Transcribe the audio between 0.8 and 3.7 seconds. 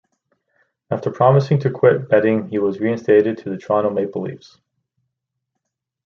After promising to quit betting he was reinstated to the